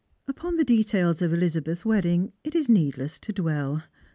[0.27, 3.83] [Jpon the details of Elizabeth's wedding it ia needless to dwell.